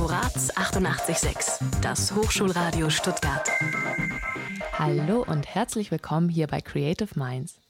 [0.00, 3.50] Horaz 88.6, das Hochschulradio Stuttgart.
[4.72, 7.60] Hallo und herzlich willkommen hier bei Creative Minds.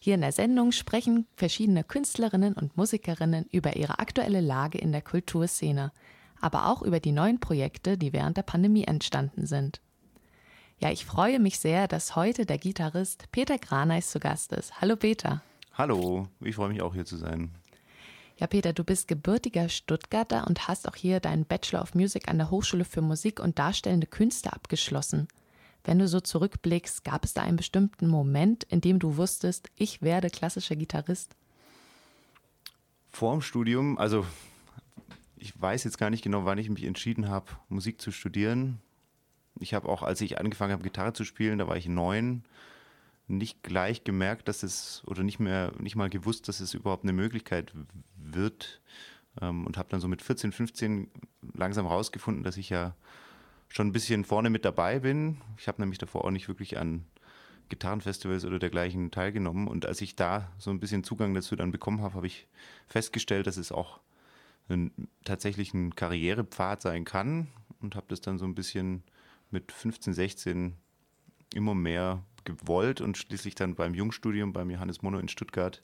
[0.00, 5.00] Hier in der Sendung sprechen verschiedene Künstlerinnen und Musikerinnen über ihre aktuelle Lage in der
[5.00, 5.92] Kulturszene,
[6.40, 9.80] aber auch über die neuen Projekte, die während der Pandemie entstanden sind.
[10.80, 14.80] Ja, ich freue mich sehr, dass heute der Gitarrist Peter Graneis zu Gast ist.
[14.80, 15.40] Hallo Peter.
[15.72, 17.52] Hallo, ich freue mich auch hier zu sein.
[18.38, 22.36] Ja, Peter, du bist gebürtiger Stuttgarter und hast auch hier deinen Bachelor of Music an
[22.36, 25.26] der Hochschule für Musik und Darstellende Künste abgeschlossen.
[25.84, 30.02] Wenn du so zurückblickst, gab es da einen bestimmten Moment, in dem du wusstest, ich
[30.02, 31.34] werde klassischer Gitarrist?
[33.08, 34.26] Vor dem Studium, also
[35.38, 38.82] ich weiß jetzt gar nicht genau, wann ich mich entschieden habe, Musik zu studieren.
[39.60, 42.44] Ich habe auch, als ich angefangen habe, Gitarre zu spielen, da war ich neun,
[43.28, 47.12] nicht gleich gemerkt, dass es oder nicht mehr, nicht mal gewusst, dass es überhaupt eine
[47.12, 47.72] Möglichkeit
[48.16, 48.80] wird.
[49.40, 51.10] Ähm, und habe dann so mit 14, 15
[51.54, 52.94] langsam rausgefunden, dass ich ja
[53.68, 55.38] schon ein bisschen vorne mit dabei bin.
[55.58, 57.04] Ich habe nämlich davor auch nicht wirklich an
[57.68, 59.66] Gitarrenfestivals oder dergleichen teilgenommen.
[59.66, 62.46] Und als ich da so ein bisschen Zugang dazu dann bekommen habe, habe ich
[62.86, 64.00] festgestellt, dass es auch
[64.68, 64.92] ein,
[65.24, 67.48] tatsächlich ein Karrierepfad sein kann
[67.80, 69.02] und habe das dann so ein bisschen
[69.50, 70.76] mit 15, 16
[71.54, 75.82] immer mehr gewollt und schließlich dann beim Jungstudium beim Johannes Mono in Stuttgart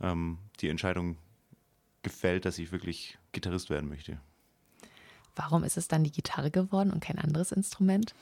[0.00, 1.18] ähm, die Entscheidung
[2.02, 4.18] gefällt, dass ich wirklich Gitarrist werden möchte.
[5.36, 8.14] Warum ist es dann die Gitarre geworden und kein anderes Instrument?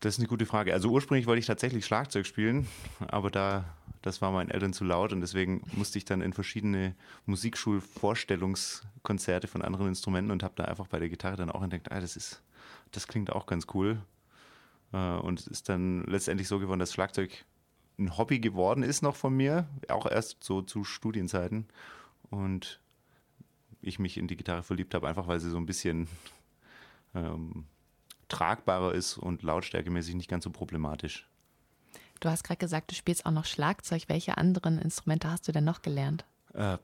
[0.00, 0.72] Das ist eine gute Frage.
[0.72, 2.68] Also ursprünglich wollte ich tatsächlich Schlagzeug spielen,
[3.08, 3.64] aber da
[4.04, 6.94] das war meinen Eltern zu laut und deswegen musste ich dann in verschiedene
[7.24, 12.00] Musikschulvorstellungskonzerte von anderen Instrumenten und habe da einfach bei der Gitarre dann auch entdeckt, ah,
[12.00, 12.42] das ist,
[12.92, 13.96] das klingt auch ganz cool.
[14.94, 17.44] Äh, und es ist dann letztendlich so geworden, dass Schlagzeug
[17.98, 21.66] ein Hobby geworden ist noch von mir, auch erst so zu Studienzeiten.
[22.30, 22.80] Und
[23.82, 26.08] ich mich in die Gitarre verliebt habe, einfach weil sie so ein bisschen
[27.14, 27.66] ähm,
[28.28, 31.28] tragbarer ist und lautstärkemäßig nicht ganz so problematisch.
[32.20, 34.04] Du hast gerade gesagt, du spielst auch noch Schlagzeug.
[34.06, 36.24] Welche anderen Instrumente hast du denn noch gelernt?
[36.54, 36.78] Äh,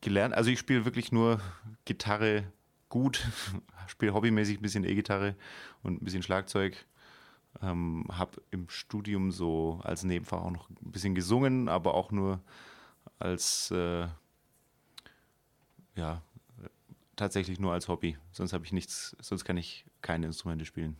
[0.00, 1.40] gelernt, also ich spiele wirklich nur
[1.84, 2.44] Gitarre
[2.88, 3.26] gut,
[3.86, 5.36] spiele hobbymäßig ein bisschen E-Gitarre
[5.82, 6.86] und ein bisschen Schlagzeug.
[7.62, 12.40] Ähm, habe im Studium so als Nebenfach auch noch ein bisschen gesungen, aber auch nur
[13.18, 14.08] als äh,
[15.94, 16.22] ja
[17.16, 18.16] tatsächlich nur als Hobby.
[18.32, 20.96] Sonst habe ich nichts, sonst kann ich keine Instrumente spielen.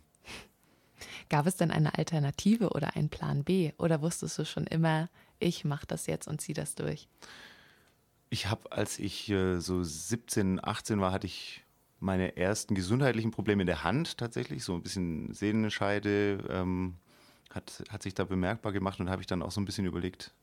[1.29, 3.73] Gab es denn eine Alternative oder einen Plan B?
[3.77, 5.09] Oder wusstest du schon immer,
[5.39, 7.07] ich mache das jetzt und ziehe das durch?
[8.29, 11.64] Ich habe, als ich äh, so 17, 18 war, hatte ich
[12.05, 16.95] meine ersten gesundheitlichen Probleme in der Hand tatsächlich, so ein bisschen Sehnenscheide ähm,
[17.49, 20.33] hat, hat sich da bemerkbar gemacht und habe ich dann auch so ein bisschen überlegt,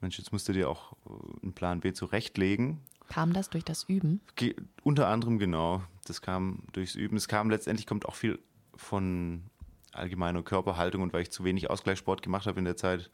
[0.00, 2.80] Mensch, jetzt musst du dir auch äh, einen Plan B zurechtlegen.
[3.08, 4.20] Kam das durch das Üben?
[4.34, 7.16] Ge unter anderem genau, das kam durchs Üben.
[7.16, 8.40] Es kam letztendlich, kommt auch viel
[8.74, 9.44] von
[9.92, 13.10] allgemeiner Körperhaltung und weil ich zu wenig Ausgleichssport gemacht habe in der Zeit,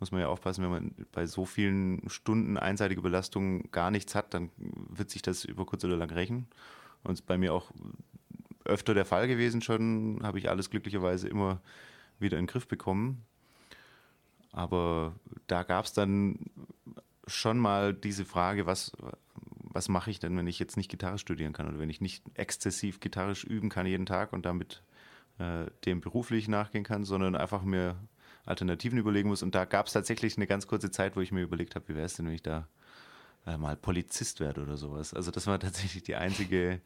[0.00, 4.34] muss man ja aufpassen, wenn man bei so vielen Stunden einseitige Belastung gar nichts hat,
[4.34, 6.48] dann wird sich das über kurz oder lang rächen.
[7.02, 7.70] Und es ist bei mir auch
[8.64, 11.60] öfter der Fall gewesen schon, habe ich alles glücklicherweise immer
[12.18, 13.24] wieder in den Griff bekommen.
[14.52, 15.14] Aber
[15.46, 16.38] da gab es dann
[17.26, 18.92] schon mal diese Frage, was,
[19.62, 22.24] was mache ich denn, wenn ich jetzt nicht Gitarre studieren kann oder wenn ich nicht
[22.34, 24.82] exzessiv gitarrisch üben kann jeden Tag und damit
[25.38, 27.96] äh, dem beruflich nachgehen kann, sondern einfach mir
[28.44, 29.42] Alternativen überlegen muss.
[29.42, 31.94] Und da gab es tatsächlich eine ganz kurze Zeit, wo ich mir überlegt habe, wie
[31.94, 32.66] wäre es denn, wenn ich da
[33.56, 35.14] mal Polizist werde oder sowas.
[35.14, 36.80] Also das war tatsächlich die einzige,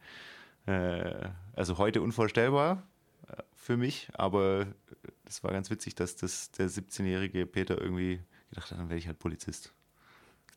[0.65, 2.83] äh, also heute unvorstellbar
[3.27, 4.67] äh, für mich, aber
[5.25, 9.07] das war ganz witzig, dass das der 17-jährige Peter irgendwie gedacht hat, dann werde ich
[9.07, 9.73] halt Polizist.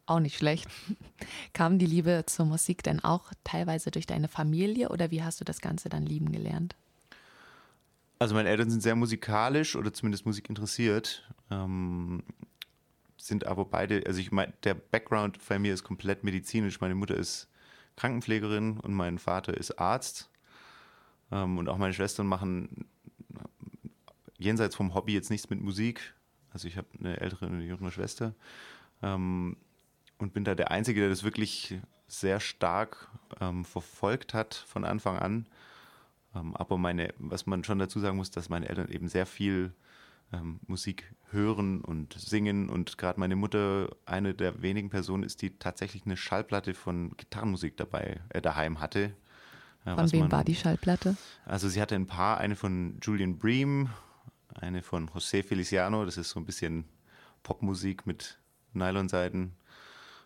[0.06, 0.68] Auch nicht schlecht.
[1.52, 5.44] Kam die Liebe zur Musik denn auch teilweise durch deine Familie oder wie hast du
[5.44, 6.76] das Ganze dann lieben gelernt?
[8.18, 12.22] Also meine Eltern sind sehr musikalisch oder zumindest musikinteressiert, ähm,
[13.16, 16.80] sind aber beide, also ich meine, der Background bei mir ist komplett medizinisch.
[16.80, 17.48] Meine Mutter ist
[17.96, 20.30] Krankenpflegerin und mein Vater ist Arzt.
[21.32, 22.86] Ähm, und auch meine Schwestern machen
[24.38, 26.14] jenseits vom Hobby jetzt nichts mit Musik.
[26.52, 28.34] Also ich habe eine ältere und eine jüngere Schwester.
[29.02, 29.56] Ähm,
[30.18, 31.78] und bin da der Einzige, der das wirklich
[32.08, 33.08] sehr stark
[33.40, 35.46] ähm, verfolgt hat von Anfang an.
[36.34, 39.72] Ähm, aber meine, was man schon dazu sagen muss, dass meine Eltern eben sehr viel
[40.32, 45.58] ähm, Musik hören und singen und gerade meine Mutter eine der wenigen Personen ist, die
[45.58, 49.14] tatsächlich eine Schallplatte von Gitarrenmusik dabei äh, daheim hatte.
[49.84, 51.16] Äh, von wem man, war die Schallplatte?
[51.44, 53.90] Also sie hatte ein paar, eine von Julian Bream,
[54.54, 56.84] eine von José Feliciano, das ist so ein bisschen
[57.42, 58.38] Popmusik mit
[58.72, 59.56] Nylonseiten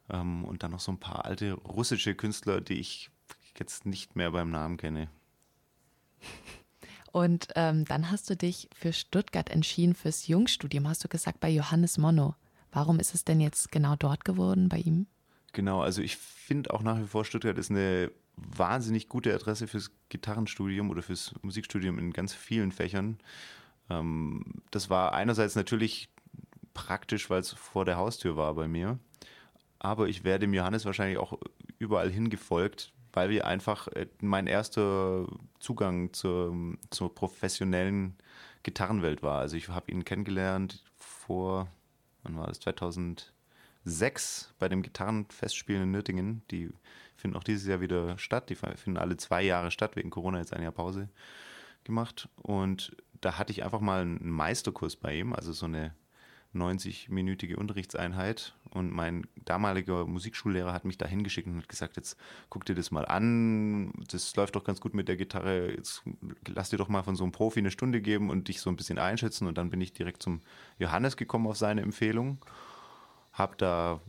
[0.09, 3.11] ähm, und dann noch so ein paar alte russische Künstler, die ich
[3.59, 5.09] jetzt nicht mehr beim Namen kenne.
[7.13, 11.51] Und ähm, dann hast du dich für Stuttgart entschieden, fürs Jungstudium, hast du gesagt, bei
[11.51, 12.35] Johannes Monno.
[12.73, 15.07] Warum ist es denn jetzt genau dort geworden bei ihm?
[15.53, 19.91] Genau, also ich finde auch nach wie vor, Stuttgart ist eine wahnsinnig gute Adresse fürs
[20.09, 23.19] Gitarrenstudium oder fürs Musikstudium in ganz vielen Fächern.
[23.89, 26.09] Ähm, das war einerseits natürlich
[26.75, 28.99] praktisch, weil es vor der Haustür war bei mir.
[29.79, 31.39] Aber ich werde dem Johannes wahrscheinlich auch
[31.79, 35.27] überall hingefolgt, weil wir einfach äh, mein erster
[35.59, 38.17] Zugang zur, zur professionellen
[38.63, 39.41] Gitarrenwelt war.
[39.41, 41.69] Also ich habe ihn kennengelernt vor,
[42.23, 46.43] wann war das, 2006 bei dem Gitarrenfestspielen in Nürtingen.
[46.51, 46.71] Die
[47.17, 48.51] finden auch dieses Jahr wieder statt.
[48.51, 51.09] Die finden alle zwei Jahre statt, wegen Corona jetzt ein Jahr Pause
[51.85, 52.29] gemacht.
[52.37, 55.95] Und da hatte ich einfach mal einen Meisterkurs bei ihm, also so eine
[56.55, 58.55] 90-minütige Unterrichtseinheit.
[58.71, 62.17] Und mein damaliger Musikschullehrer hat mich da hingeschickt und hat gesagt, jetzt
[62.49, 66.03] guck dir das mal an, das läuft doch ganz gut mit der Gitarre, jetzt
[66.47, 68.77] lass dir doch mal von so einem Profi eine Stunde geben und dich so ein
[68.77, 69.47] bisschen einschätzen.
[69.47, 70.41] Und dann bin ich direkt zum
[70.79, 72.39] Johannes gekommen auf seine Empfehlung,
[73.33, 74.01] habe da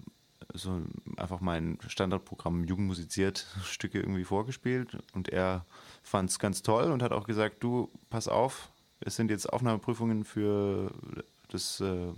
[0.53, 0.81] so
[1.17, 4.97] einfach mein Standardprogramm Jugend musiziert Stücke irgendwie vorgespielt.
[5.13, 5.65] Und er
[6.03, 10.23] fand es ganz toll und hat auch gesagt, du, pass auf, es sind jetzt Aufnahmeprüfungen
[10.23, 10.91] für
[11.53, 12.13] das äh,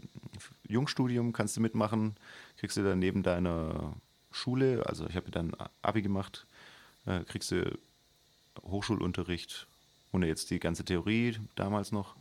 [0.68, 2.16] Jungstudium, kannst du mitmachen,
[2.58, 3.94] kriegst du dann neben deiner
[4.32, 6.48] Schule, also ich habe dann Abi gemacht,
[7.06, 7.78] äh, kriegst du
[8.64, 9.68] Hochschulunterricht,
[10.12, 12.16] ohne jetzt die ganze Theorie damals noch.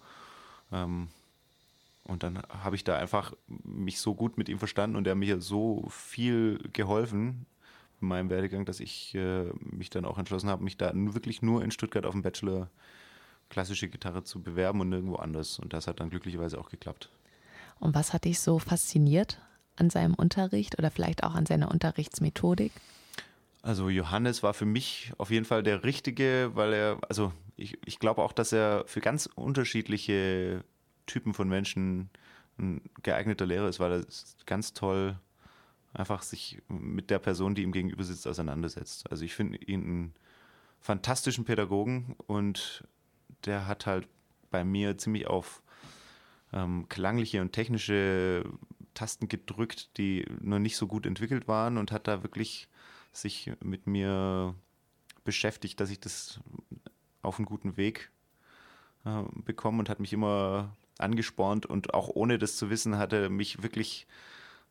[0.72, 1.08] Ähm,
[2.04, 5.18] und dann habe ich da einfach mich so gut mit ihm verstanden und er hat
[5.18, 7.46] mir so viel geholfen
[8.00, 11.62] in meinem Werdegang, dass ich äh, mich dann auch entschlossen habe, mich da wirklich nur
[11.62, 12.68] in Stuttgart auf dem Bachelor
[13.52, 15.58] klassische Gitarre zu bewerben und nirgendwo anders.
[15.58, 17.10] Und das hat dann glücklicherweise auch geklappt.
[17.78, 19.40] Und was hat dich so fasziniert
[19.76, 22.72] an seinem Unterricht oder vielleicht auch an seiner Unterrichtsmethodik?
[23.60, 27.98] Also Johannes war für mich auf jeden Fall der Richtige, weil er, also ich, ich
[27.98, 30.64] glaube auch, dass er für ganz unterschiedliche
[31.06, 32.08] Typen von Menschen
[32.58, 34.06] ein geeigneter Lehrer ist, weil er
[34.46, 35.18] ganz toll
[35.92, 39.10] einfach sich mit der Person, die ihm gegenüber sitzt, auseinandersetzt.
[39.10, 40.14] Also ich finde ihn einen
[40.80, 42.84] fantastischen Pädagogen und
[43.44, 44.08] der hat halt
[44.50, 45.62] bei mir ziemlich auf
[46.52, 48.44] ähm, klangliche und technische
[48.94, 52.68] Tasten gedrückt, die noch nicht so gut entwickelt waren und hat da wirklich
[53.12, 54.54] sich mit mir
[55.24, 56.40] beschäftigt, dass ich das
[57.22, 58.10] auf einen guten Weg
[59.04, 63.30] äh, bekomme und hat mich immer angespornt und auch ohne das zu wissen, hat er
[63.30, 64.06] mich wirklich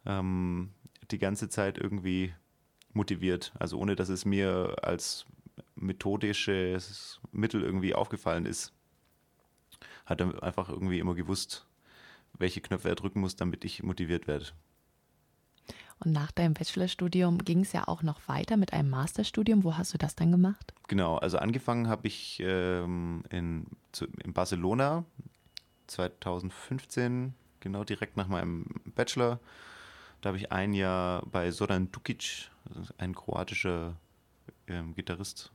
[0.06, 0.72] ähm,
[1.10, 2.34] die ganze Zeit irgendwie
[2.94, 3.54] motiviert.
[3.58, 5.26] Also ohne dass es mir als
[5.76, 8.74] methodisches Mittel irgendwie aufgefallen ist,
[10.06, 11.66] hat er einfach irgendwie immer gewusst,
[12.38, 14.48] welche Knöpfe er drücken muss, damit ich motiviert werde.
[16.04, 19.64] Und nach deinem Bachelorstudium ging es ja auch noch weiter mit einem Masterstudium.
[19.64, 20.74] Wo hast du das dann gemacht?
[20.88, 25.06] Genau, also angefangen habe ich ähm, in, zu, in Barcelona
[25.86, 28.66] 2015, genau direkt nach meinem
[28.96, 29.40] Bachelor.
[30.22, 32.50] Da habe ich ein Jahr bei Sodan Dukic,
[32.98, 33.96] ein kroatischer
[34.68, 35.52] ähm, Gitarrist,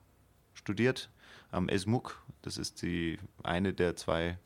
[0.55, 1.11] studiert
[1.51, 2.23] am ESMUC.
[2.43, 4.39] Das ist die eine der zwei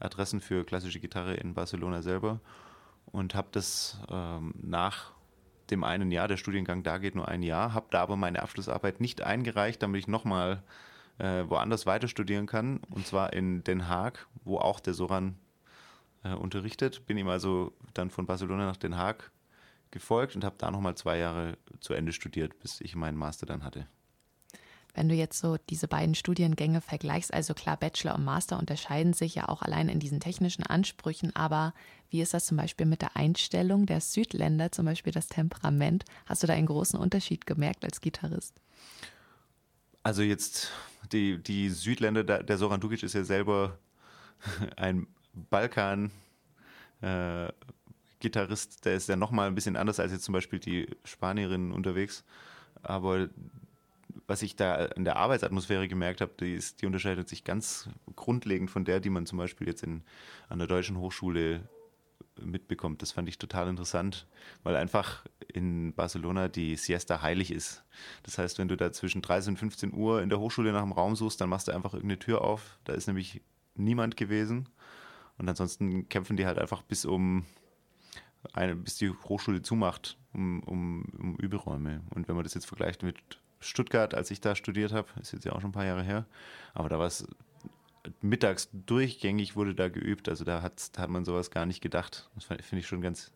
[0.00, 2.40] Adressen für klassische Gitarre in Barcelona selber
[3.06, 5.12] und habe das ähm, nach
[5.70, 9.00] dem einen Jahr, der Studiengang da geht nur ein Jahr, habe da aber meine Abschlussarbeit
[9.00, 10.62] nicht eingereicht, damit ich nochmal
[11.18, 15.36] äh, woanders weiter studieren kann und zwar in Den Haag, wo auch der Soran
[16.22, 17.06] äh, unterrichtet.
[17.06, 19.30] Bin ihm also dann von Barcelona nach Den Haag
[19.94, 23.64] gefolgt und habe da nochmal zwei Jahre zu Ende studiert, bis ich meinen Master dann
[23.64, 23.86] hatte.
[24.92, 29.34] Wenn du jetzt so diese beiden Studiengänge vergleichst, also klar, Bachelor und Master unterscheiden sich
[29.34, 31.74] ja auch allein in diesen technischen Ansprüchen, aber
[32.10, 36.04] wie ist das zum Beispiel mit der Einstellung der Südländer, zum Beispiel das Temperament?
[36.26, 38.60] Hast du da einen großen Unterschied gemerkt als Gitarrist?
[40.04, 40.70] Also jetzt,
[41.10, 43.78] die, die Südländer, der Soran Dukic ist ja selber
[44.76, 45.08] ein
[45.50, 46.12] Balkan-
[47.04, 47.52] äh,
[48.24, 52.24] Gitarrist, der ist ja nochmal ein bisschen anders als jetzt zum Beispiel die Spanierinnen unterwegs.
[52.82, 53.28] Aber
[54.26, 58.70] was ich da in der Arbeitsatmosphäre gemerkt habe, die, ist, die unterscheidet sich ganz grundlegend
[58.70, 60.02] von der, die man zum Beispiel jetzt in,
[60.48, 61.68] an der Deutschen Hochschule
[62.40, 63.02] mitbekommt.
[63.02, 64.26] Das fand ich total interessant,
[64.62, 67.84] weil einfach in Barcelona die Siesta heilig ist.
[68.22, 70.92] Das heißt, wenn du da zwischen 13 und 15 Uhr in der Hochschule nach einem
[70.92, 72.78] Raum suchst, dann machst du einfach irgendeine Tür auf.
[72.84, 73.42] Da ist nämlich
[73.74, 74.70] niemand gewesen.
[75.36, 77.44] Und ansonsten kämpfen die halt einfach bis um
[78.52, 82.02] eine, bis die Hochschule zumacht, um, um, um Überräume.
[82.10, 83.16] Und wenn man das jetzt vergleicht mit
[83.60, 86.26] Stuttgart, als ich da studiert habe, ist jetzt ja auch schon ein paar Jahre her,
[86.74, 87.26] aber da war es
[88.20, 92.28] mittags durchgängig wurde da geübt, also da hat, da hat man sowas gar nicht gedacht.
[92.34, 93.32] Das finde ich schon ganz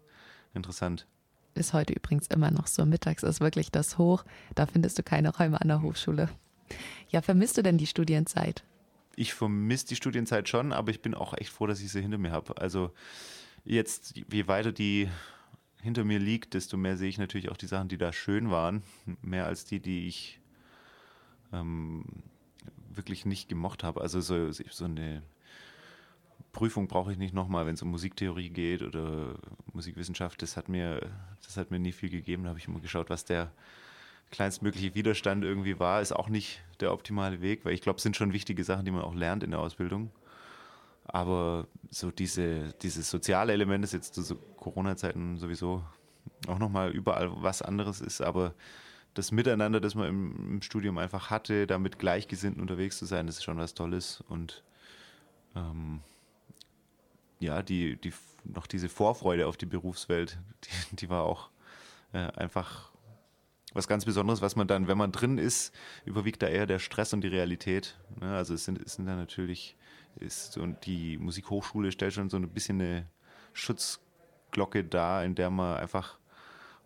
[0.55, 1.07] interessant.
[1.55, 2.85] Ist heute übrigens immer noch so.
[2.85, 4.25] Mittags ist wirklich das Hoch.
[4.55, 6.29] Da findest du keine Räume an der Hochschule.
[7.09, 8.63] Ja, vermisst du denn die Studienzeit?
[9.17, 12.19] Ich vermisse die Studienzeit schon, aber ich bin auch echt froh, dass ich sie hinter
[12.19, 12.61] mir habe.
[12.61, 12.93] Also
[13.69, 15.09] jetzt, je weiter die
[15.81, 18.83] hinter mir liegt, desto mehr sehe ich natürlich auch die Sachen, die da schön waren,
[19.23, 20.41] mehr als die, die ich
[21.53, 22.05] ähm,
[22.91, 24.01] wirklich nicht gemocht habe.
[24.01, 25.23] Also so, so eine
[26.53, 29.37] Prüfung brauche ich nicht nochmal, wenn es um Musiktheorie geht oder
[29.73, 30.43] Musikwissenschaft.
[30.43, 31.01] Das hat mir,
[31.45, 32.43] das hat mir nie viel gegeben.
[32.43, 33.53] Da habe ich immer geschaut, was der
[34.31, 36.03] kleinstmögliche Widerstand irgendwie war.
[36.03, 38.91] Ist auch nicht der optimale Weg, weil ich glaube, es sind schon wichtige Sachen, die
[38.91, 40.11] man auch lernt in der Ausbildung.
[41.09, 45.83] Aber so diese, dieses soziale Element ist jetzt zu Corona-Zeiten sowieso
[46.47, 48.55] auch nochmal überall was anderes ist, aber
[49.15, 53.27] das Miteinander, das man im, im, Studium einfach hatte, da mit Gleichgesinnten unterwegs zu sein,
[53.27, 54.23] das ist schon was Tolles.
[54.29, 54.63] Und
[55.57, 56.03] ähm,
[57.41, 58.13] ja, die, die,
[58.45, 61.51] noch diese Vorfreude auf die Berufswelt, die, die war auch
[62.13, 62.93] äh, einfach
[63.75, 65.75] was ganz Besonderes, was man dann, wenn man drin ist,
[66.05, 67.99] überwiegt da eher der Stress und die Realität.
[68.21, 68.37] Ne?
[68.37, 69.77] Also es sind, es sind da natürlich
[70.21, 73.07] ist und die Musikhochschule stellt schon so ein bisschen eine
[73.53, 76.19] Schutzglocke dar, in der man einfach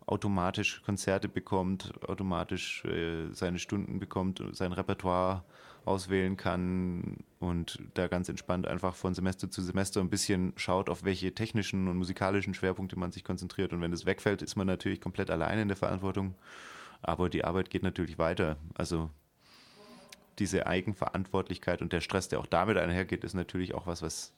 [0.05, 5.43] automatisch Konzerte bekommt, automatisch äh, seine Stunden bekommt, sein Repertoire
[5.85, 11.03] auswählen kann und da ganz entspannt einfach von Semester zu Semester ein bisschen schaut, auf
[11.03, 13.73] welche technischen und musikalischen Schwerpunkte man sich konzentriert.
[13.73, 16.35] Und wenn das wegfällt, ist man natürlich komplett alleine in der Verantwortung.
[17.01, 18.57] Aber die Arbeit geht natürlich weiter.
[18.75, 19.09] Also
[20.39, 24.33] diese Eigenverantwortlichkeit und der Stress, der auch damit einhergeht, ist natürlich auch was, was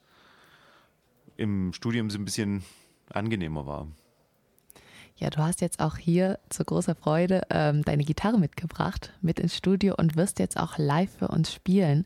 [1.36, 2.64] im Studium so ein bisschen
[3.10, 3.88] angenehmer war.
[5.16, 9.56] Ja, du hast jetzt auch hier zu großer Freude ähm, deine Gitarre mitgebracht, mit ins
[9.56, 12.04] Studio und wirst jetzt auch live für uns spielen.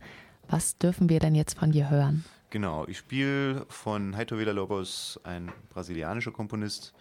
[0.48, 2.24] Was dürfen wir denn jetzt von dir hören?
[2.50, 6.94] Genau, ich spiele von Heito Villa-Lobos, ein brasilianischer Komponist,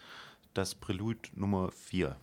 [0.53, 2.15] das Prelude Nummer 4.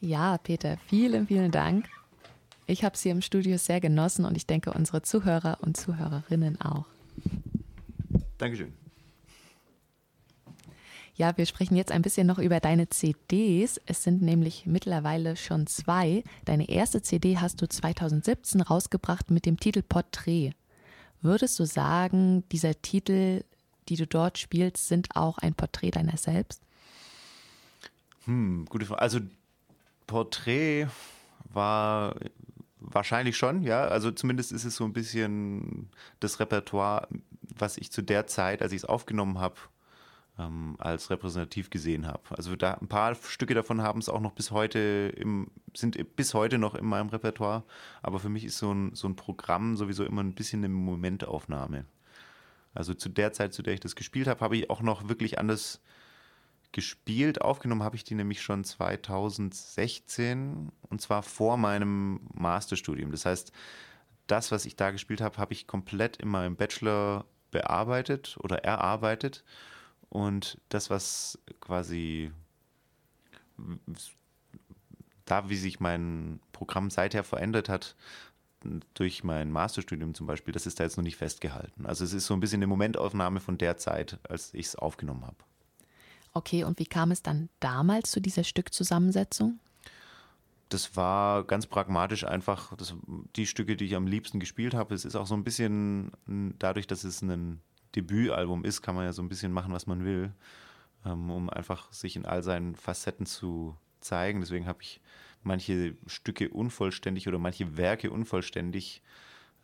[0.00, 1.88] Ja, Peter, vielen, vielen Dank.
[2.66, 6.60] Ich habe es hier im Studio sehr genossen und ich denke, unsere Zuhörer und Zuhörerinnen
[6.60, 6.86] auch.
[8.36, 8.72] Dankeschön.
[11.16, 13.80] Ja, wir sprechen jetzt ein bisschen noch über deine CDs.
[13.86, 16.22] Es sind nämlich mittlerweile schon zwei.
[16.44, 20.52] Deine erste CD hast du 2017 rausgebracht mit dem Titel Porträt.
[21.20, 23.42] Würdest du sagen, dieser Titel,
[23.88, 26.62] die du dort spielst, sind auch ein Porträt deiner selbst?
[28.26, 29.02] Hm, gute Frage.
[29.02, 29.20] Also
[30.08, 30.88] Porträt
[31.44, 32.16] war
[32.80, 33.86] wahrscheinlich schon, ja.
[33.86, 37.06] Also zumindest ist es so ein bisschen das Repertoire,
[37.56, 39.56] was ich zu der Zeit, als ich es aufgenommen habe,
[40.38, 42.22] ähm, als repräsentativ gesehen habe.
[42.30, 46.34] Also da ein paar Stücke davon haben es auch noch bis heute im, sind bis
[46.34, 47.62] heute noch in meinem Repertoire.
[48.02, 51.84] Aber für mich ist so ein, so ein Programm sowieso immer ein bisschen eine Momentaufnahme.
[52.74, 55.38] Also zu der Zeit, zu der ich das gespielt habe, habe ich auch noch wirklich
[55.38, 55.80] anders
[56.72, 57.40] gespielt.
[57.40, 63.10] Aufgenommen habe ich die nämlich schon 2016 und zwar vor meinem Masterstudium.
[63.10, 63.52] Das heißt,
[64.26, 69.44] das, was ich da gespielt habe, habe ich komplett in meinem Bachelor bearbeitet oder erarbeitet
[70.10, 72.30] und das, was quasi
[75.24, 77.96] da, wie sich mein Programm seither verändert hat,
[78.94, 81.86] durch mein Masterstudium zum Beispiel, das ist da jetzt noch nicht festgehalten.
[81.86, 85.26] Also es ist so ein bisschen eine Momentaufnahme von der Zeit, als ich es aufgenommen
[85.26, 85.47] habe.
[86.32, 89.58] Okay, und wie kam es dann damals zu dieser Stückzusammensetzung?
[90.68, 92.94] Das war ganz pragmatisch einfach das,
[93.36, 94.94] die Stücke, die ich am liebsten gespielt habe.
[94.94, 96.12] Es ist auch so ein bisschen
[96.58, 97.60] dadurch, dass es ein
[97.96, 100.32] Debütalbum ist, kann man ja so ein bisschen machen, was man will,
[101.06, 104.40] ähm, um einfach sich in all seinen Facetten zu zeigen.
[104.40, 105.00] Deswegen habe ich
[105.42, 109.02] manche Stücke unvollständig oder manche Werke unvollständig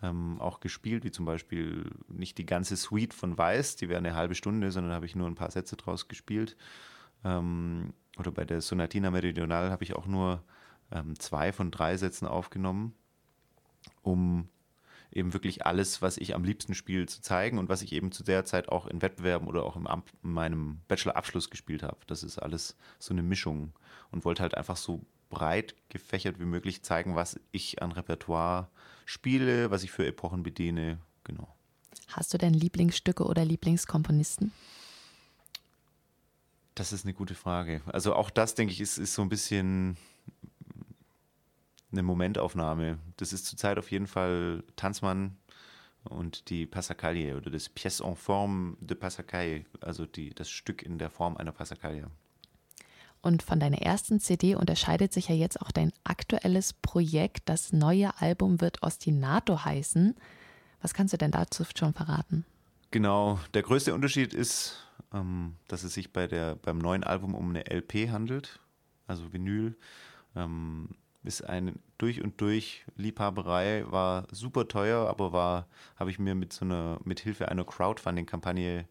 [0.02, 4.14] ähm, auch gespielt, wie zum Beispiel nicht die ganze Suite von Weiß, die wäre eine
[4.14, 6.56] halbe Stunde, sondern habe ich nur ein paar Sätze draus gespielt.
[7.24, 10.42] Ähm, oder bei der Sonatina Meridional habe ich auch nur
[10.92, 12.94] ähm, zwei von drei Sätzen aufgenommen,
[14.02, 14.48] um
[15.10, 18.24] eben wirklich alles, was ich am liebsten spiele, zu zeigen und was ich eben zu
[18.24, 19.86] der Zeit auch in Wettbewerben oder auch in
[20.22, 21.98] meinem Bachelor-Abschluss gespielt habe.
[22.06, 23.72] Das ist alles so eine Mischung
[24.10, 28.68] und wollte halt einfach so breit gefächert wie möglich zeigen, was ich an Repertoire
[29.04, 30.98] spiele, was ich für Epochen bediene.
[31.24, 31.48] Genau.
[32.08, 34.52] Hast du denn Lieblingsstücke oder Lieblingskomponisten?
[36.74, 37.82] Das ist eine gute Frage.
[37.86, 39.96] Also auch das, denke ich, ist, ist so ein bisschen
[41.92, 42.98] eine Momentaufnahme.
[43.16, 45.36] Das ist zurzeit auf jeden Fall Tanzmann
[46.04, 50.98] und die Passacaglie oder das Pièce en forme de Passacaglie, also die, das Stück in
[50.98, 52.06] der Form einer Passacaglie.
[53.24, 57.48] Und von deiner ersten CD unterscheidet sich ja jetzt auch dein aktuelles Projekt.
[57.48, 60.14] Das neue Album wird Ostinato heißen.
[60.82, 62.44] Was kannst du denn dazu schon verraten?
[62.90, 64.76] Genau, der größte Unterschied ist,
[65.14, 68.60] ähm, dass es sich bei der, beim neuen Album um eine LP handelt,
[69.06, 69.74] also Vinyl.
[70.36, 70.90] Ähm,
[71.22, 76.52] ist eine durch und durch Liebhaberei, war super teuer, aber war, habe ich mir mit
[76.52, 78.86] so einer, mit Hilfe einer Crowdfunding-Kampagne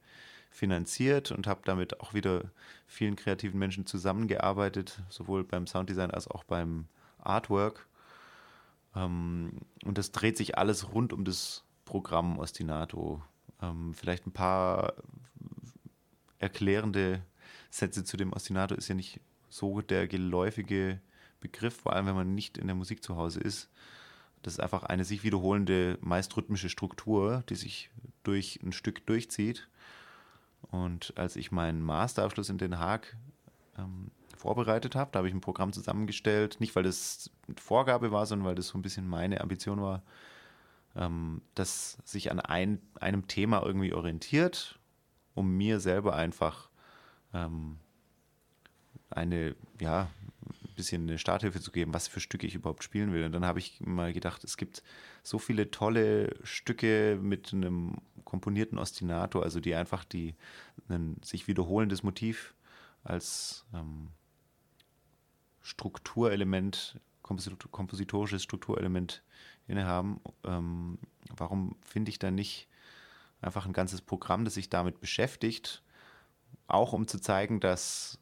[0.53, 2.51] finanziert und habe damit auch wieder
[2.85, 6.85] vielen kreativen Menschen zusammengearbeitet, sowohl beim Sounddesign als auch beim
[7.17, 7.87] Artwork.
[8.95, 13.21] Ähm, und das dreht sich alles rund um das Programm Ostinato.
[13.61, 14.93] Ähm, vielleicht ein paar
[16.37, 17.23] erklärende
[17.71, 21.01] Sätze zu dem Ostinato ist ja nicht so der geläufige
[21.39, 23.69] Begriff, vor allem wenn man nicht in der Musik zu Hause ist.
[24.43, 27.89] Das ist einfach eine sich wiederholende, meist rhythmische Struktur, die sich
[28.23, 29.67] durch ein Stück durchzieht.
[30.71, 33.15] Und als ich meinen Masterabschluss in Den Haag
[33.77, 38.47] ähm, vorbereitet habe, da habe ich ein Programm zusammengestellt, nicht weil das Vorgabe war, sondern
[38.47, 40.03] weil das so ein bisschen meine Ambition war,
[40.95, 44.79] ähm, das sich an ein, einem Thema irgendwie orientiert,
[45.33, 46.69] um mir selber einfach
[47.33, 47.77] ähm,
[49.09, 50.07] eine, ja,
[50.73, 53.23] bisschen eine Starthilfe zu geben, was für Stücke ich überhaupt spielen will.
[53.23, 54.83] Und dann habe ich mal gedacht, es gibt
[55.23, 60.35] so viele tolle Stücke mit einem komponierten Ostinato, also die einfach die
[60.89, 62.55] ein sich wiederholendes Motiv
[63.03, 64.09] als ähm,
[65.61, 69.23] Strukturelement, kompositorisches Strukturelement
[69.67, 70.19] innehaben.
[70.43, 70.97] Ähm,
[71.35, 72.67] warum finde ich da nicht
[73.41, 75.83] einfach ein ganzes Programm, das sich damit beschäftigt,
[76.67, 78.19] auch um zu zeigen, dass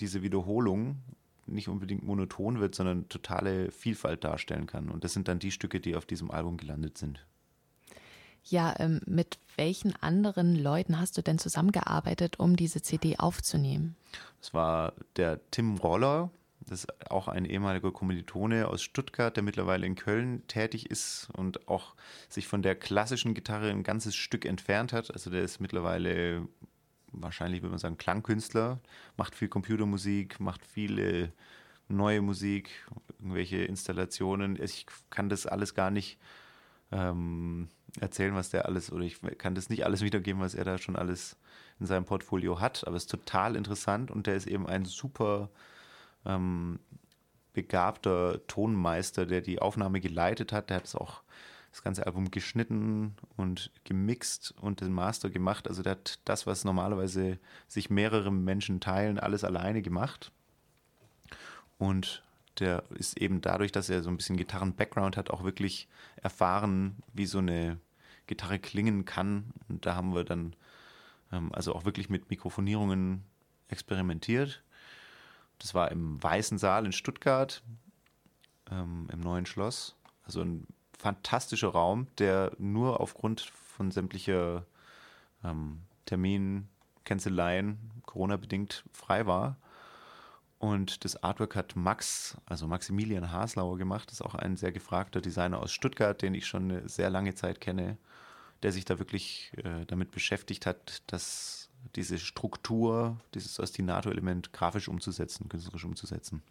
[0.00, 1.02] diese Wiederholung
[1.46, 4.90] nicht unbedingt monoton wird, sondern totale Vielfalt darstellen kann.
[4.90, 7.24] Und das sind dann die Stücke, die auf diesem Album gelandet sind.
[8.44, 13.96] Ja, ähm, mit welchen anderen Leuten hast du denn zusammengearbeitet, um diese CD aufzunehmen?
[14.40, 16.30] Das war der Tim Roller,
[16.68, 21.68] das ist auch ein ehemaliger Kommilitone aus Stuttgart, der mittlerweile in Köln tätig ist und
[21.68, 21.94] auch
[22.28, 25.12] sich von der klassischen Gitarre ein ganzes Stück entfernt hat.
[25.12, 26.48] Also der ist mittlerweile
[27.12, 28.80] wahrscheinlich würde man sagen Klangkünstler,
[29.16, 31.32] macht viel Computermusik, macht viele
[31.88, 32.70] neue Musik,
[33.18, 34.60] irgendwelche Installationen.
[34.60, 36.18] Ich kann das alles gar nicht
[36.92, 37.68] ähm,
[38.00, 40.96] erzählen, was der alles, oder ich kann das nicht alles wiedergeben, was er da schon
[40.96, 41.36] alles
[41.78, 45.50] in seinem Portfolio hat, aber es ist total interessant und der ist eben ein super
[46.24, 46.80] ähm,
[47.52, 50.70] begabter Tonmeister, der die Aufnahme geleitet hat.
[50.70, 51.22] Der hat es auch
[51.76, 55.68] das ganze Album geschnitten und gemixt und den Master gemacht.
[55.68, 60.32] Also der hat das, was normalerweise sich mehrere Menschen teilen, alles alleine gemacht.
[61.76, 62.22] Und
[62.60, 65.86] der ist eben dadurch, dass er so ein bisschen Gitarren-Background hat, auch wirklich
[66.16, 67.78] erfahren, wie so eine
[68.26, 69.52] Gitarre klingen kann.
[69.68, 70.56] Und da haben wir dann
[71.30, 73.22] ähm, also auch wirklich mit Mikrofonierungen
[73.68, 74.62] experimentiert.
[75.58, 77.62] Das war im Weißen Saal in Stuttgart,
[78.70, 79.94] ähm, im neuen Schloss.
[80.24, 80.66] Also ein
[80.98, 84.64] fantastischer Raum, der nur aufgrund von sämtlicher
[85.44, 89.56] ähm, Termincanceleien, Corona-bedingt frei war.
[90.58, 94.08] Und das Artwork hat Max, also Maximilian Haslauer gemacht.
[94.08, 97.34] Das ist auch ein sehr gefragter Designer aus Stuttgart, den ich schon eine sehr lange
[97.34, 97.98] Zeit kenne,
[98.62, 105.48] der sich da wirklich äh, damit beschäftigt hat, dass diese Struktur, dieses Ostinato-Element grafisch umzusetzen,
[105.48, 106.42] künstlerisch umzusetzen.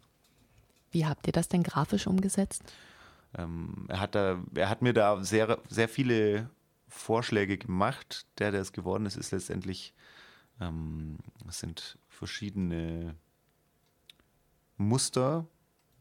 [0.92, 2.62] Wie habt ihr das denn grafisch umgesetzt?
[3.36, 6.50] Ähm, er, hat da, er hat mir da sehr, sehr viele
[6.88, 8.26] Vorschläge gemacht.
[8.38, 9.94] Der, der es geworden ist, ist letztendlich,
[10.60, 11.18] ähm,
[11.48, 13.14] es sind verschiedene
[14.76, 15.46] Muster,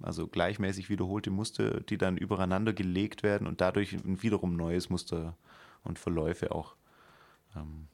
[0.02, 5.38] also gleichmäßig wiederholte Muster, die dann übereinander gelegt werden und dadurch wiederum neues Muster
[5.84, 6.76] und Verläufe auch
[7.56, 7.88] ähm,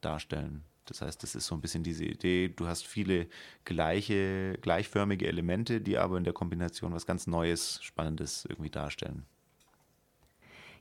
[0.00, 0.64] darstellen.
[0.86, 3.26] Das heißt, das ist so ein bisschen diese Idee, du hast viele
[3.64, 9.24] gleiche, gleichförmige Elemente, die aber in der Kombination was ganz Neues, Spannendes irgendwie darstellen.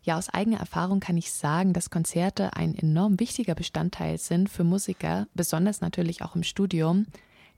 [0.03, 4.65] Ja, aus eigener Erfahrung kann ich sagen, dass Konzerte ein enorm wichtiger Bestandteil sind für
[4.65, 7.07] Musiker, besonders natürlich auch im Studium.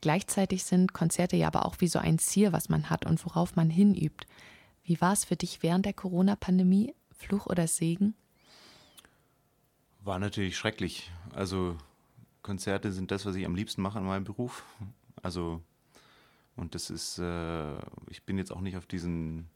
[0.02, 3.56] Gleichzeitig sind Konzerte ja aber auch wie so ein Ziel, was man hat und worauf
[3.56, 4.28] man hinübt.
[4.84, 6.94] Wie war es für dich während der Corona-Pandemie?
[7.18, 8.14] Fluch oder Segen?
[10.04, 11.10] War natürlich schrecklich.
[11.34, 11.78] Also
[12.46, 14.64] Konzerte sind das, was ich am liebsten mache in meinem Beruf.
[15.22, 15.62] Also
[16.56, 17.76] und das ist, äh,
[18.10, 19.50] ich bin jetzt auch nicht auf diesen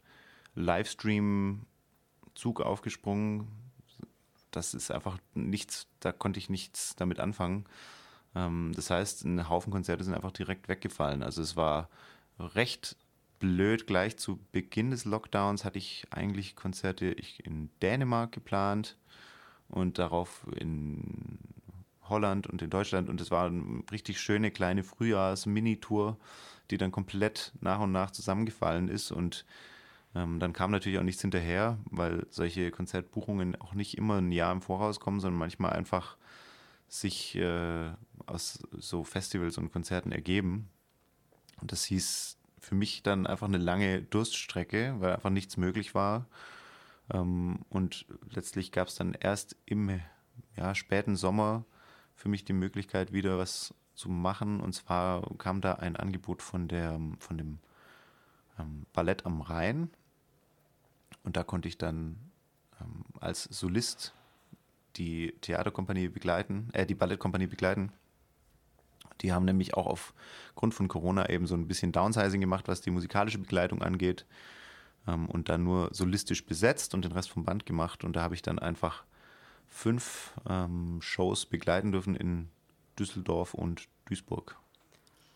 [0.55, 3.47] Livestream-Zug aufgesprungen.
[4.51, 7.65] Das ist einfach nichts, da konnte ich nichts damit anfangen.
[8.35, 11.23] Ähm, das heißt, ein Haufen Konzerte sind einfach direkt weggefallen.
[11.23, 11.89] Also es war
[12.37, 12.97] recht
[13.39, 13.87] blöd.
[13.87, 18.97] Gleich zu Beginn des Lockdowns hatte ich eigentlich Konzerte in Dänemark geplant
[19.69, 21.39] und darauf in
[22.09, 23.09] Holland und in Deutschland.
[23.09, 26.17] Und es war eine richtig schöne kleine Frühjahrs-Mini-Tour,
[26.71, 29.11] die dann komplett nach und nach zusammengefallen ist.
[29.11, 29.45] Und
[30.15, 34.51] ähm, dann kam natürlich auch nichts hinterher, weil solche Konzertbuchungen auch nicht immer ein Jahr
[34.51, 36.17] im Voraus kommen, sondern manchmal einfach
[36.87, 37.91] sich äh,
[38.25, 40.69] aus so Festivals und Konzerten ergeben.
[41.61, 46.27] Und das hieß für mich dann einfach eine lange Durststrecke, weil einfach nichts möglich war.
[47.11, 49.99] Ähm, und letztlich gab es dann erst im
[50.55, 51.65] ja, späten Sommer
[52.19, 54.59] für mich die Möglichkeit, wieder was zu machen.
[54.59, 57.59] Und zwar kam da ein Angebot von, der, von dem
[58.59, 59.89] ähm, Ballett am Rhein.
[61.23, 62.17] Und da konnte ich dann
[62.81, 64.13] ähm, als Solist
[64.97, 67.93] die Theaterkompanie begleiten, äh, die Ballettkompanie begleiten.
[69.21, 72.91] Die haben nämlich auch aufgrund von Corona eben so ein bisschen Downsizing gemacht, was die
[72.91, 74.25] musikalische Begleitung angeht.
[75.07, 78.03] Ähm, und dann nur solistisch besetzt und den Rest vom Band gemacht.
[78.03, 79.05] Und da habe ich dann einfach
[79.69, 82.49] fünf ähm, Shows begleiten dürfen in
[82.97, 84.57] Düsseldorf und Duisburg.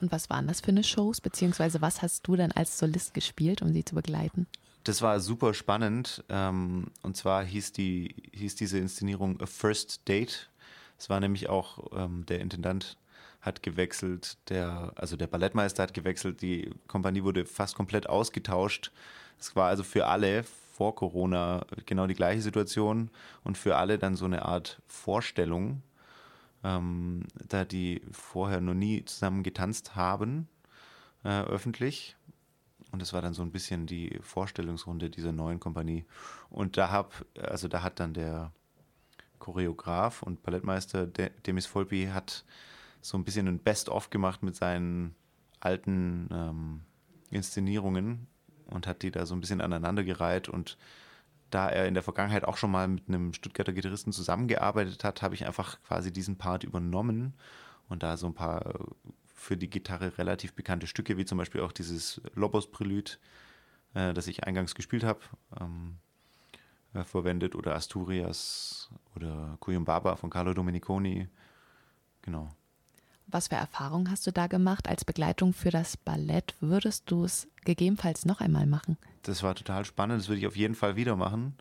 [0.02, 3.62] Und was waren das für eine Shows, beziehungsweise was hast du dann als Solist gespielt,
[3.62, 4.48] um sie zu begleiten?
[4.84, 6.24] Das war super spannend.
[6.28, 10.50] Ähm, und zwar hieß, die, hieß diese Inszenierung A First Date.
[10.98, 12.98] Es war nämlich auch, ähm, der Intendant
[13.40, 18.92] hat gewechselt, der, also der Ballettmeister hat gewechselt, die Kompanie wurde fast komplett ausgetauscht.
[19.40, 23.12] Es war also für alle vor Corona genau die gleiche Situation
[23.44, 25.84] und für alle dann so eine Art Vorstellung,
[26.64, 30.48] ähm, da die vorher noch nie zusammen getanzt haben,
[31.24, 32.18] äh, öffentlich.
[32.92, 36.06] Und das war dann so ein bisschen die Vorstellungsrunde dieser neuen Kompanie.
[36.50, 38.52] Und da hab, also da hat dann der
[39.38, 42.46] Choreograf und Ballettmeister Demis Volpi hat
[43.02, 45.14] so ein bisschen ein Best-of gemacht mit seinen
[45.60, 46.82] alten ähm,
[47.30, 48.28] Inszenierungen
[48.68, 50.78] und hat die da so ein bisschen aneinandergereiht und
[51.50, 55.36] da er in der Vergangenheit auch schon mal mit einem Stuttgarter Gitarristen zusammengearbeitet hat, habe
[55.36, 57.34] ich einfach quasi diesen Part übernommen
[57.90, 58.74] und da so ein paar
[59.36, 63.12] für die Gitarre relativ bekannte Stücke, wie zum Beispiel auch dieses Lobos Prelude,
[63.94, 65.20] äh, das ich eingangs gespielt habe,
[65.60, 65.98] ähm,
[66.94, 71.28] äh, verwendet oder Asturias oder Cuyumbaba von Carlo Domeniconi.
[72.22, 72.50] Genau.
[73.34, 76.54] Was für Erfahrungen hast du da gemacht als Begleitung für das Ballett?
[76.60, 78.96] Würdest du es gegebenenfalls noch einmal machen?
[79.24, 80.22] Das war total spannend.
[80.22, 81.56] Das würde ich auf jeden Fall wieder machen,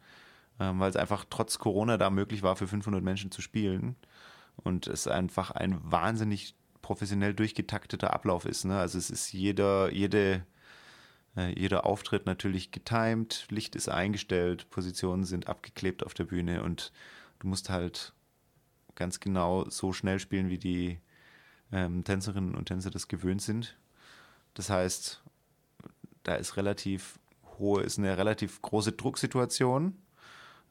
[0.61, 3.97] ähm, weil es einfach trotz Corona da möglich war, für 500 Menschen zu spielen.
[4.57, 8.67] Und es einfach ein wahnsinnig professionell durchgetakteter Ablauf ist.
[8.67, 8.79] Ne?
[8.79, 10.45] Also es ist jeder, jede,
[11.39, 16.93] äh, jeder Auftritt natürlich getimed, Licht ist eingestellt, Positionen sind abgeklebt auf der Bühne und
[17.39, 18.13] du musst halt
[18.95, 20.99] ganz genau so schnell spielen, wie die
[21.73, 23.77] ähm, Tänzerinnen und Tänzer das gewöhnt sind.
[24.55, 25.23] Das heißt,
[26.23, 27.19] da ist relativ
[27.59, 29.97] hohe, ist eine relativ große Drucksituation.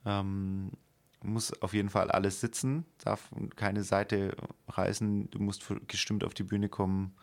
[0.05, 0.71] Ähm,
[1.23, 4.35] muss auf jeden Fall alles sitzen, darf keine Seite
[4.67, 7.13] reißen, du musst gestimmt auf die Bühne kommen,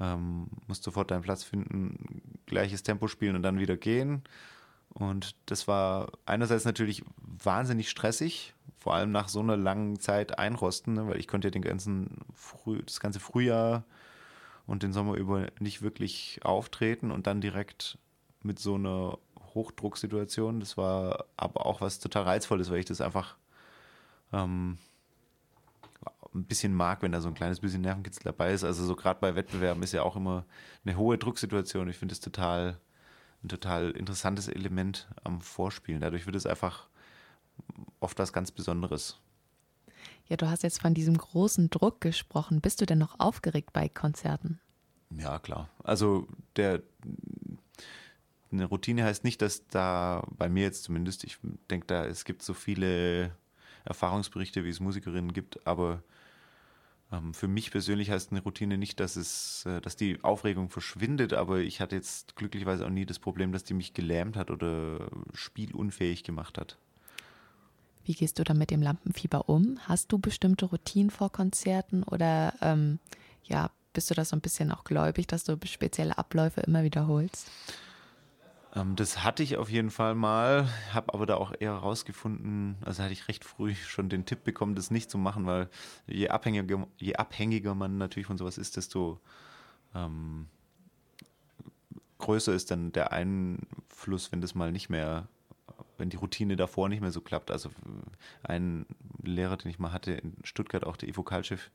[0.00, 4.22] ähm, musst sofort deinen Platz finden, gleiches Tempo spielen und dann wieder gehen.
[4.98, 10.94] Und das war einerseits natürlich wahnsinnig stressig, vor allem nach so einer langen Zeit einrosten,
[10.94, 13.84] ne, weil ich konnte ja den ganzen Früh, das ganze Frühjahr
[14.66, 17.96] und den Sommer über nicht wirklich auftreten und dann direkt
[18.42, 19.18] mit so einer
[19.54, 20.58] Hochdrucksituation.
[20.58, 23.36] Das war aber auch was total Reizvolles, weil ich das einfach
[24.32, 24.78] ähm,
[26.34, 28.64] ein bisschen mag, wenn da so ein kleines bisschen Nervenkitzel dabei ist.
[28.64, 30.44] Also so gerade bei Wettbewerben ist ja auch immer
[30.84, 31.88] eine hohe Drucksituation.
[31.88, 32.78] Ich finde es total
[33.42, 36.00] ein total interessantes Element am Vorspielen.
[36.00, 36.88] Dadurch wird es einfach
[38.00, 39.18] oft was ganz Besonderes.
[40.26, 42.60] Ja, du hast jetzt von diesem großen Druck gesprochen.
[42.60, 44.60] Bist du denn noch aufgeregt bei Konzerten?
[45.10, 45.70] Ja, klar.
[45.82, 46.82] Also der
[48.50, 51.38] eine Routine heißt nicht, dass da bei mir jetzt zumindest, ich
[51.70, 53.32] denke da, es gibt so viele
[53.84, 56.02] Erfahrungsberichte, wie es Musikerinnen gibt, aber
[57.32, 61.60] für mich persönlich heißt eine Routine nicht, dass es, äh, dass die Aufregung verschwindet, aber
[61.60, 66.22] ich hatte jetzt glücklicherweise auch nie das Problem, dass die mich gelähmt hat oder spielunfähig
[66.22, 66.76] gemacht hat.
[68.04, 69.78] Wie gehst du dann mit dem Lampenfieber um?
[69.86, 72.98] Hast du bestimmte Routinen vor Konzerten oder ähm,
[73.44, 77.50] ja, bist du da so ein bisschen auch gläubig, dass du spezielle Abläufe immer wiederholst?
[78.74, 83.02] Ähm, das hatte ich auf jeden Fall mal, habe aber da auch eher rausgefunden, also
[83.02, 85.68] hatte ich recht früh schon den Tipp bekommen, das nicht zu machen, weil
[86.06, 89.20] je abhängiger, je abhängiger man natürlich von sowas ist, desto
[89.94, 90.46] ähm,
[92.18, 95.28] größer ist dann der Einfluss, wenn das mal nicht mehr,
[95.96, 97.50] wenn die Routine davor nicht mehr so klappt.
[97.50, 97.70] Also
[98.42, 98.86] ein
[99.22, 101.70] Lehrer, den ich mal hatte in Stuttgart, auch der Ivo Kaltschef,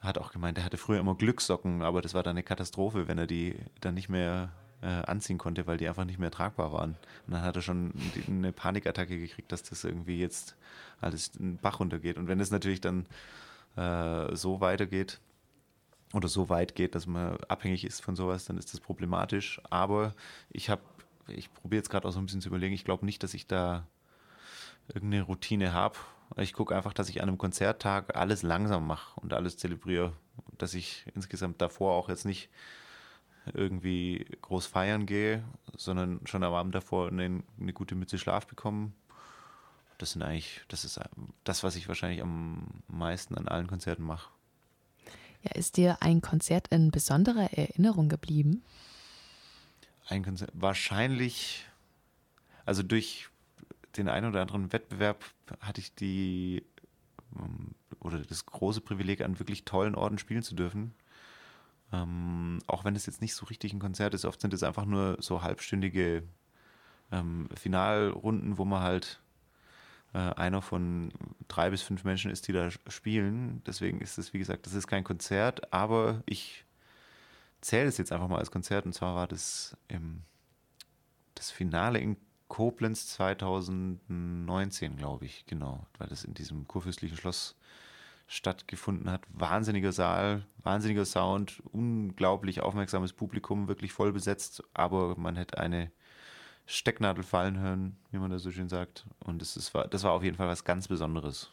[0.00, 3.18] hat auch gemeint, er hatte früher immer Glückssocken, aber das war dann eine Katastrophe, wenn
[3.18, 6.96] er die dann nicht mehr äh, anziehen konnte, weil die einfach nicht mehr tragbar waren.
[7.26, 7.92] Und dann hat er schon
[8.26, 10.56] eine Panikattacke gekriegt, dass das irgendwie jetzt
[11.00, 12.16] alles in den Bach runtergeht.
[12.16, 13.06] Und wenn es natürlich dann
[13.76, 15.20] äh, so weitergeht
[16.12, 19.60] oder so weit geht, dass man abhängig ist von sowas, dann ist das problematisch.
[19.68, 20.14] Aber
[20.50, 20.82] ich habe,
[21.26, 23.46] ich probiere jetzt gerade auch so ein bisschen zu überlegen, ich glaube nicht, dass ich
[23.46, 23.86] da
[24.88, 25.96] irgendeine Routine habe.
[26.36, 30.12] Ich gucke einfach, dass ich an einem Konzerttag alles langsam mache und alles zelebriere.
[30.56, 32.48] Dass ich insgesamt davor auch jetzt nicht
[33.54, 35.44] irgendwie groß feiern gehe,
[35.76, 38.94] sondern schon am Abend davor eine, eine gute Mütze Schlaf bekommen.
[39.98, 41.00] Das sind eigentlich, das ist
[41.44, 44.30] das, was ich wahrscheinlich am meisten an allen Konzerten mache.
[45.42, 48.62] Ja, ist dir ein Konzert in besonderer Erinnerung geblieben?
[50.06, 51.66] Ein Konzert, wahrscheinlich,
[52.64, 53.28] also durch
[53.96, 55.24] den einen oder anderen Wettbewerb
[55.60, 56.64] hatte ich die
[57.36, 60.94] ähm, oder das große Privileg, an wirklich tollen Orten spielen zu dürfen.
[61.92, 64.84] Ähm, auch wenn es jetzt nicht so richtig ein Konzert ist, oft sind es einfach
[64.84, 66.22] nur so halbstündige
[67.10, 69.20] ähm, Finalrunden, wo man halt
[70.12, 71.12] äh, einer von
[71.48, 73.62] drei bis fünf Menschen ist, die da spielen.
[73.66, 76.64] Deswegen ist es, wie gesagt, das ist kein Konzert, aber ich
[77.60, 78.86] zähle es jetzt einfach mal als Konzert.
[78.86, 80.22] Und zwar war das im,
[81.34, 82.16] das Finale in
[82.48, 87.56] Koblenz 2019, glaube ich, genau, weil das in diesem kurfürstlichen Schloss
[88.28, 89.22] stattgefunden hat.
[89.30, 95.90] Wahnsinniger Saal, wahnsinniger Sound, unglaublich aufmerksames Publikum, wirklich voll besetzt, aber man hätte eine
[96.66, 99.06] Stecknadel fallen hören, wie man da so schön sagt.
[99.20, 101.50] Und das, ist, das war auf jeden Fall was ganz Besonderes.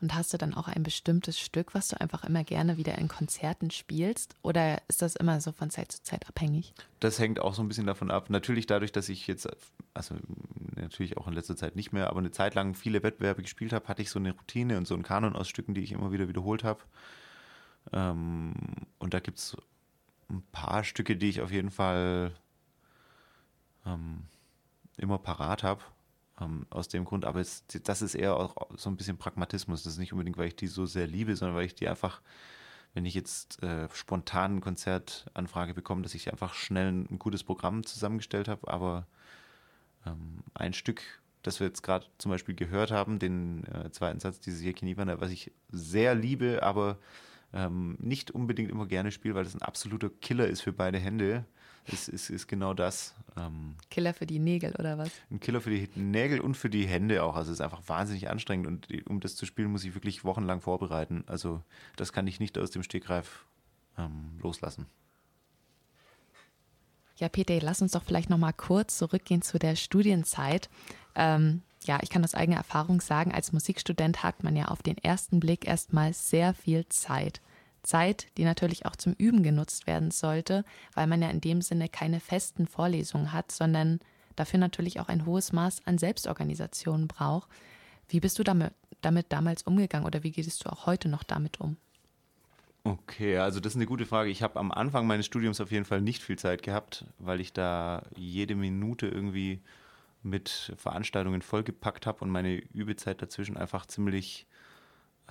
[0.00, 3.08] Und hast du dann auch ein bestimmtes Stück, was du einfach immer gerne wieder in
[3.08, 4.34] Konzerten spielst?
[4.42, 6.72] Oder ist das immer so von Zeit zu Zeit abhängig?
[7.00, 8.30] Das hängt auch so ein bisschen davon ab.
[8.30, 9.46] Natürlich dadurch, dass ich jetzt,
[9.92, 10.14] also
[10.74, 13.88] natürlich auch in letzter Zeit nicht mehr, aber eine Zeit lang viele Wettbewerbe gespielt habe,
[13.88, 16.28] hatte ich so eine Routine und so einen Kanon aus Stücken, die ich immer wieder
[16.28, 16.80] wiederholt habe.
[17.92, 18.54] Ähm,
[18.98, 19.56] und da gibt es
[20.30, 22.32] ein paar Stücke, die ich auf jeden Fall
[23.84, 24.22] ähm,
[24.96, 25.82] immer parat habe
[26.40, 27.24] ähm, aus dem Grund.
[27.24, 29.82] Aber es, das ist eher auch so ein bisschen Pragmatismus.
[29.82, 32.20] Das ist nicht unbedingt, weil ich die so sehr liebe, sondern weil ich die einfach,
[32.94, 37.44] wenn ich jetzt äh, spontan eine Konzertanfrage bekomme, dass ich einfach schnell ein, ein gutes
[37.44, 38.68] Programm zusammengestellt habe.
[38.68, 39.06] Aber
[40.06, 41.02] ähm, ein Stück,
[41.42, 45.30] das wir jetzt gerade zum Beispiel gehört haben, den äh, zweiten Satz dieses Jekinivana, was
[45.30, 46.98] ich sehr liebe, aber
[47.52, 51.44] ähm, nicht unbedingt immer gerne spiele, weil das ein absoluter Killer ist für beide Hände,
[51.86, 53.14] ist, ist, ist genau das.
[53.36, 55.10] Ähm, Killer für die Nägel oder was?
[55.30, 57.36] Ein Killer für die Nägel und für die Hände auch.
[57.36, 60.60] Also es ist einfach wahnsinnig anstrengend und um das zu spielen, muss ich wirklich wochenlang
[60.60, 61.24] vorbereiten.
[61.26, 61.62] Also
[61.96, 63.44] das kann ich nicht aus dem Stegreif
[63.98, 64.86] ähm, loslassen.
[67.16, 70.70] Ja, Peter, lass uns doch vielleicht noch mal kurz zurückgehen zu der Studienzeit.
[71.14, 74.96] Ähm, ja, ich kann aus eigener Erfahrung sagen, als Musikstudent hat man ja auf den
[74.98, 77.40] ersten Blick erstmal sehr viel Zeit.
[77.82, 80.64] Zeit, die natürlich auch zum Üben genutzt werden sollte,
[80.94, 84.00] weil man ja in dem Sinne keine festen Vorlesungen hat, sondern
[84.36, 87.48] dafür natürlich auch ein hohes Maß an Selbstorganisation braucht.
[88.08, 91.60] Wie bist du damit, damit damals umgegangen oder wie gehst du auch heute noch damit
[91.60, 91.76] um?
[92.82, 94.30] Okay, also das ist eine gute Frage.
[94.30, 97.52] Ich habe am Anfang meines Studiums auf jeden Fall nicht viel Zeit gehabt, weil ich
[97.52, 99.60] da jede Minute irgendwie
[100.22, 104.46] mit Veranstaltungen vollgepackt habe und meine Übezeit dazwischen einfach ziemlich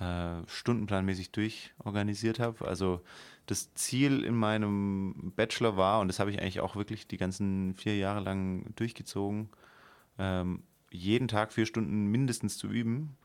[0.00, 2.66] äh, stundenplanmäßig durchorganisiert habe.
[2.66, 3.02] Also
[3.46, 7.74] das Ziel in meinem Bachelor war, und das habe ich eigentlich auch wirklich die ganzen
[7.74, 9.50] vier Jahre lang durchgezogen,
[10.18, 13.16] ähm, jeden Tag vier Stunden mindestens zu üben.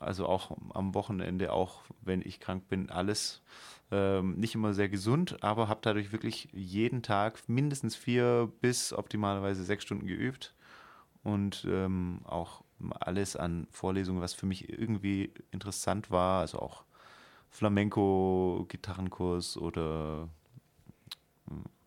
[0.00, 3.42] Also auch am Wochenende, auch wenn ich krank bin, alles
[3.90, 9.62] ähm, nicht immer sehr gesund, aber habe dadurch wirklich jeden Tag mindestens vier bis optimalerweise
[9.62, 10.54] sechs Stunden geübt
[11.24, 12.62] und ähm, auch
[13.00, 16.84] alles an Vorlesungen, was für mich irgendwie interessant war, also auch
[17.50, 20.28] Flamenco-Gitarrenkurs oder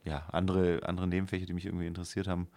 [0.03, 2.47] ja, andere, andere Nebenfächer, die mich irgendwie interessiert haben,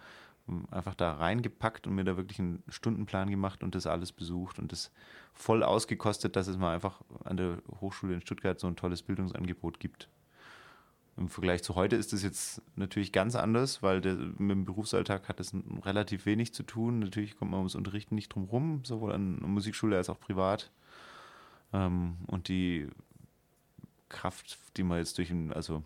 [0.71, 4.71] einfach da reingepackt und mir da wirklich einen Stundenplan gemacht und das alles besucht und
[4.71, 4.91] das
[5.33, 9.79] voll ausgekostet, dass es mal einfach an der Hochschule in Stuttgart so ein tolles Bildungsangebot
[9.79, 10.09] gibt.
[11.17, 15.27] Im Vergleich zu heute ist das jetzt natürlich ganz anders, weil der, mit dem Berufsalltag
[15.27, 16.99] hat das relativ wenig zu tun.
[16.99, 20.71] Natürlich kommt man ums Unterrichten nicht drum rum, sowohl an der Musikschule als auch privat.
[21.73, 22.87] Ähm, und die
[24.09, 25.83] Kraft, die man jetzt durch, also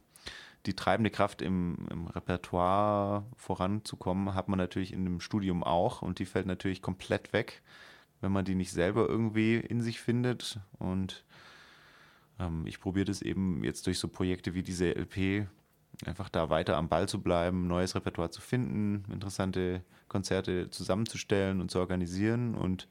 [0.66, 6.20] die treibende Kraft im, im, Repertoire voranzukommen, hat man natürlich in dem Studium auch und
[6.20, 7.62] die fällt natürlich komplett weg,
[8.22, 10.60] wenn man die nicht selber irgendwie in sich findet.
[10.80, 11.24] Und
[12.40, 15.48] ähm, ich probiere das eben jetzt durch so Projekte wie diese LP,
[16.06, 21.72] einfach da weiter am Ball zu bleiben, neues Repertoire zu finden, interessante Konzerte zusammenzustellen und
[21.72, 22.56] zu organisieren.
[22.56, 22.88] Und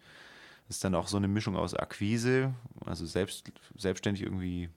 [0.69, 2.55] es ist dann auch so eine Mischung aus Akquise,
[2.85, 4.71] also selbst, selbstständig irgendwie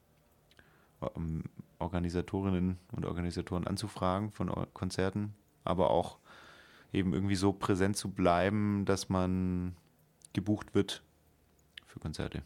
[1.15, 1.45] ähm,
[1.79, 6.17] Organisatorinnen und Organisatoren anzufragen von Konzerten, aber auch
[6.91, 9.75] eben irgendwie so präsent zu bleiben, dass man
[10.33, 11.03] gebucht wird
[11.85, 12.43] für Konzerte.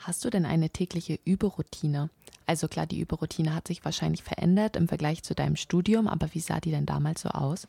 [0.00, 2.08] Hast du denn eine tägliche Überroutine?
[2.46, 6.40] Also klar, die Überroutine hat sich wahrscheinlich verändert im Vergleich zu deinem Studium, aber wie
[6.40, 7.68] sah die denn damals so aus?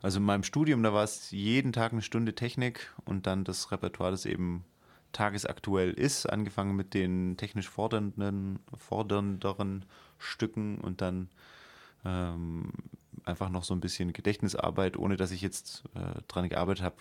[0.00, 3.70] Also in meinem Studium, da war es jeden Tag eine Stunde Technik und dann das
[3.70, 4.64] Repertoire, das eben
[5.12, 9.84] tagesaktuell ist, angefangen mit den technisch fordernden, fordernderen
[10.18, 11.28] Stücken und dann
[12.04, 12.72] ähm,
[13.24, 16.96] einfach noch so ein bisschen Gedächtnisarbeit, ohne dass ich jetzt äh, dran gearbeitet habe,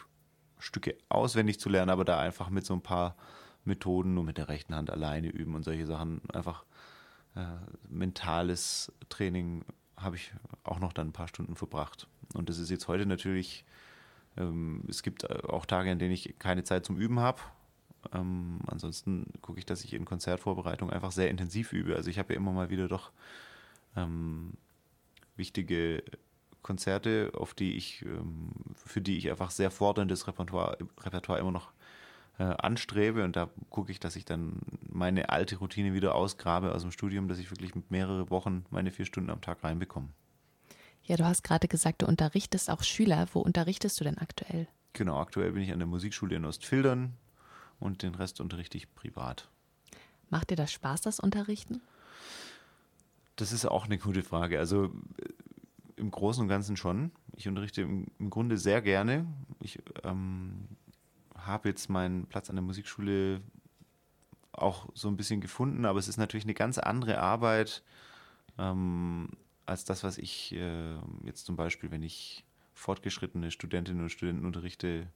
[0.59, 3.15] Stücke auswendig zu lernen, aber da einfach mit so ein paar
[3.67, 6.21] Methoden nur mit der rechten Hand alleine üben und solche Sachen.
[6.33, 6.65] Einfach
[7.35, 7.45] äh,
[7.89, 9.63] mentales Training
[9.95, 12.07] habe ich auch noch dann ein paar Stunden verbracht.
[12.33, 13.65] Und das ist jetzt heute natürlich,
[14.37, 17.41] ähm, es gibt äh, auch Tage, an denen ich keine Zeit zum Üben habe.
[18.13, 21.95] Ähm, ansonsten gucke ich, dass ich in Konzertvorbereitung einfach sehr intensiv übe.
[21.95, 23.11] Also ich habe ja immer mal wieder doch
[23.95, 24.53] ähm,
[25.35, 26.03] wichtige
[26.61, 31.71] Konzerte, auf die ich, ähm, für die ich einfach sehr forderndes Repertoire, Repertoire immer noch
[32.39, 33.23] äh, anstrebe.
[33.23, 34.59] Und da gucke ich, dass ich dann
[34.89, 38.91] meine alte Routine wieder ausgrabe aus dem Studium, dass ich wirklich mit mehrere Wochen meine
[38.91, 40.09] vier Stunden am Tag reinbekomme.
[41.03, 43.27] Ja, du hast gerade gesagt, du unterrichtest auch Schüler.
[43.33, 44.67] Wo unterrichtest du denn aktuell?
[44.93, 47.13] Genau, aktuell bin ich an der Musikschule in Ostfildern
[47.79, 49.47] und den Rest unterrichte ich privat.
[50.29, 51.81] Macht dir das Spaß, das Unterrichten?
[53.37, 54.59] Das ist auch eine gute Frage.
[54.59, 54.89] Also äh,
[55.95, 57.11] im Großen und Ganzen schon.
[57.35, 59.25] Ich unterrichte im, im Grunde sehr gerne.
[59.61, 60.67] Ich ähm,
[61.47, 63.41] habe jetzt meinen Platz an der Musikschule
[64.51, 67.83] auch so ein bisschen gefunden, aber es ist natürlich eine ganz andere Arbeit
[68.57, 69.29] ähm,
[69.65, 72.43] als das, was ich äh, jetzt zum Beispiel, wenn ich
[72.73, 75.07] fortgeschrittene Studentinnen und Studenten unterrichte,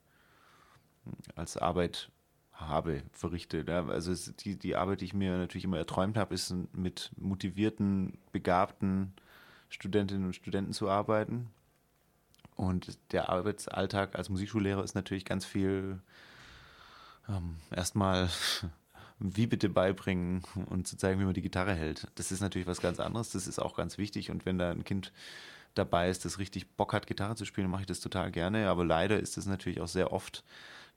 [1.36, 2.12] als Arbeit
[2.54, 3.64] habe, verrichte.
[3.68, 3.88] Ja?
[3.88, 8.18] Also es, die, die Arbeit, die ich mir natürlich immer erträumt habe, ist mit motivierten,
[8.32, 9.14] begabten
[9.70, 11.50] Studentinnen und Studenten zu arbeiten.
[12.56, 16.00] Und der Arbeitsalltag als Musikschullehrer ist natürlich ganz viel
[17.28, 18.30] ähm, erstmal
[19.20, 22.08] wie bitte beibringen und zu zeigen, wie man die Gitarre hält.
[22.16, 24.32] Das ist natürlich was ganz anderes, das ist auch ganz wichtig.
[24.32, 25.12] Und wenn da ein Kind
[25.74, 28.70] dabei ist, das richtig Bock hat, Gitarre zu spielen, mache ich das total gerne.
[28.70, 30.44] Aber leider ist es natürlich auch sehr oft,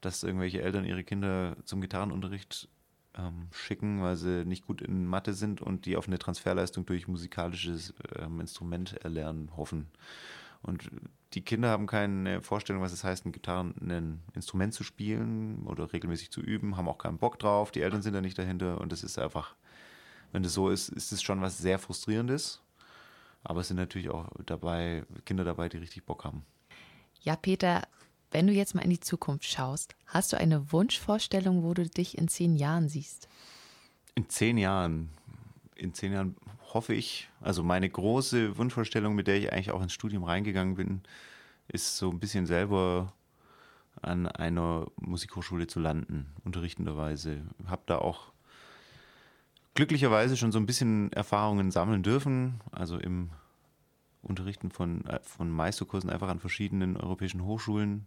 [0.00, 2.68] dass irgendwelche Eltern ihre Kinder zum Gitarrenunterricht
[3.16, 7.08] ähm, schicken, weil sie nicht gut in Mathe sind und die auf eine Transferleistung durch
[7.08, 9.88] musikalisches ähm, Instrument erlernen hoffen.
[10.64, 10.90] Und
[11.34, 15.92] die Kinder haben keine Vorstellung, was es heißt, ein Gitarren, ein Instrument zu spielen oder
[15.92, 18.90] regelmäßig zu üben, haben auch keinen Bock drauf, die Eltern sind da nicht dahinter und
[18.90, 19.54] das ist einfach,
[20.32, 22.62] wenn das so ist, ist es schon was sehr frustrierendes.
[23.42, 26.46] Aber es sind natürlich auch dabei Kinder dabei, die richtig Bock haben.
[27.20, 27.82] Ja, Peter,
[28.30, 32.16] wenn du jetzt mal in die Zukunft schaust, hast du eine Wunschvorstellung, wo du dich
[32.16, 33.28] in zehn Jahren siehst?
[34.14, 35.10] In zehn Jahren,
[35.76, 36.36] in zehn Jahren
[36.74, 41.02] hoffe ich, also meine große Wunschvorstellung, mit der ich eigentlich auch ins Studium reingegangen bin,
[41.68, 43.12] ist so ein bisschen selber
[44.02, 47.42] an einer Musikhochschule zu landen, unterrichtenderweise.
[47.66, 48.32] Habe da auch
[49.74, 53.30] glücklicherweise schon so ein bisschen Erfahrungen sammeln dürfen, also im
[54.22, 58.06] Unterrichten von, äh, von Meisterkursen einfach an verschiedenen europäischen Hochschulen,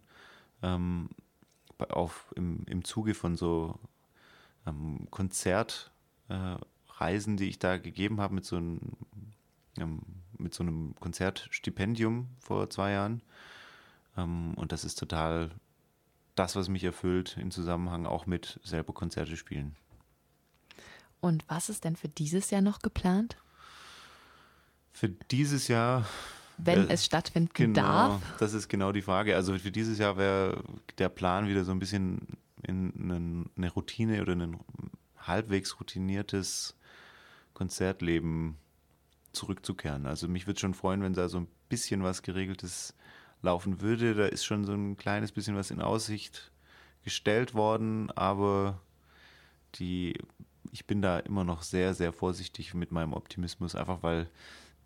[0.62, 1.08] ähm,
[1.90, 3.78] auf, im, im Zuge von so
[4.66, 5.90] ähm, Konzert,
[6.28, 6.56] äh,
[7.00, 8.80] Reisen, die ich da gegeben habe mit so einem,
[9.78, 10.02] ähm,
[10.36, 13.22] mit so einem Konzertstipendium vor zwei Jahren.
[14.16, 15.50] Ähm, und das ist total
[16.34, 19.76] das, was mich erfüllt im Zusammenhang auch mit selber Konzerte spielen.
[21.20, 23.36] Und was ist denn für dieses Jahr noch geplant?
[24.92, 26.06] Für dieses Jahr.
[26.58, 28.22] Wenn äh, es stattfinden genau, darf?
[28.38, 29.34] Das ist genau die Frage.
[29.34, 30.62] Also für dieses Jahr wäre
[30.98, 34.58] der Plan wieder so ein bisschen in eine Routine oder ein
[35.16, 36.77] halbwegs routiniertes
[37.58, 38.56] Konzertleben
[39.32, 40.06] zurückzukehren.
[40.06, 42.94] Also mich würde schon freuen, wenn da so ein bisschen was Geregeltes
[43.42, 44.14] laufen würde.
[44.14, 46.52] Da ist schon so ein kleines bisschen was in Aussicht
[47.02, 48.80] gestellt worden, aber
[49.74, 50.14] die,
[50.70, 54.30] ich bin da immer noch sehr, sehr vorsichtig mit meinem Optimismus, einfach weil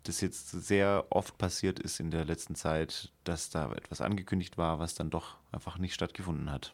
[0.01, 4.79] das jetzt sehr oft passiert ist in der letzten Zeit, dass da etwas angekündigt war,
[4.79, 6.73] was dann doch einfach nicht stattgefunden hat.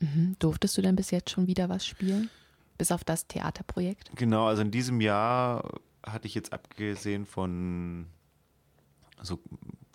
[0.00, 0.36] Mhm.
[0.38, 2.30] Durftest du denn bis jetzt schon wieder was spielen?
[2.78, 4.10] Bis auf das Theaterprojekt?
[4.16, 8.06] Genau, also in diesem Jahr hatte ich jetzt abgesehen von
[9.20, 9.38] so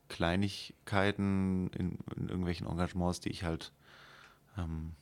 [0.09, 3.73] Kleinigkeiten in, in irgendwelchen Engagements, die ich halt
[4.57, 4.93] ähm,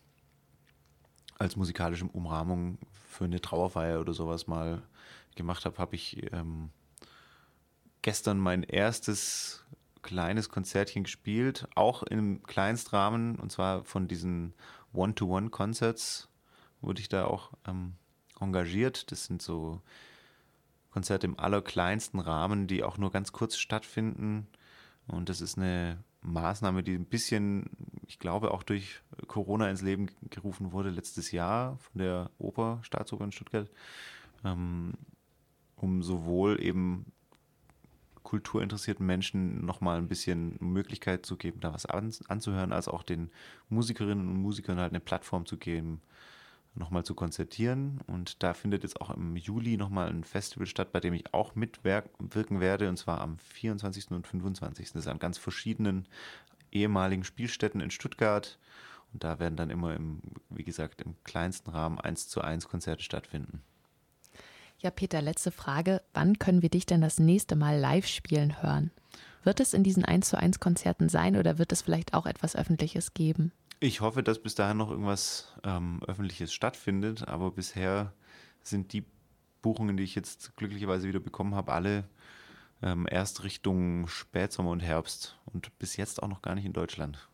[1.37, 4.81] als musikalische Umrahmung für eine Trauerfeier oder sowas mal
[5.35, 6.69] gemacht habe, habe ich ähm,
[8.01, 9.65] gestern mein erstes
[10.01, 14.53] kleines Konzertchen gespielt, auch im Kleinstrahmen, und zwar von diesen
[14.93, 16.29] One-to-One-Concerts
[16.85, 17.93] wurde ich da auch ähm,
[18.39, 19.11] engagiert.
[19.11, 19.81] Das sind so
[20.91, 24.47] Konzerte im allerkleinsten Rahmen, die auch nur ganz kurz stattfinden.
[25.07, 27.69] Und das ist eine Maßnahme, die ein bisschen,
[28.07, 33.25] ich glaube, auch durch Corona ins Leben gerufen wurde letztes Jahr von der Oper, Staatsoper
[33.25, 33.69] in Stuttgart,
[34.43, 34.93] ähm,
[35.75, 37.11] um sowohl eben
[38.23, 43.29] kulturinteressierten Menschen nochmal ein bisschen Möglichkeit zu geben, da was anzuhören, als auch den
[43.69, 46.01] Musikerinnen und Musikern halt eine Plattform zu geben,
[46.75, 48.01] nochmal zu konzertieren.
[48.07, 51.55] Und da findet jetzt auch im Juli nochmal ein Festival statt, bei dem ich auch
[51.55, 54.11] mitwirken werde, und zwar am 24.
[54.11, 54.91] und 25.
[54.93, 56.07] Das ist an ganz verschiedenen
[56.71, 58.59] ehemaligen Spielstätten in Stuttgart.
[59.13, 63.03] Und da werden dann immer im, wie gesagt, im kleinsten Rahmen eins zu eins Konzerte
[63.03, 63.61] stattfinden.
[64.79, 66.01] Ja, Peter, letzte Frage.
[66.13, 68.91] Wann können wir dich denn das nächste Mal live spielen hören?
[69.43, 72.55] Wird es in diesen 1 zu 1 Konzerten sein oder wird es vielleicht auch etwas
[72.55, 73.51] Öffentliches geben?
[73.79, 78.13] Ich hoffe, dass bis dahin noch irgendwas ähm, Öffentliches stattfindet, aber bisher
[78.61, 79.03] sind die
[79.61, 82.05] Buchungen, die ich jetzt glücklicherweise wieder bekommen habe, alle
[82.81, 87.27] ähm, erst Richtung Spätsommer und Herbst und bis jetzt auch noch gar nicht in Deutschland.